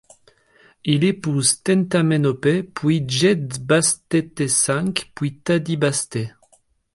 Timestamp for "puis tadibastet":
5.13-6.29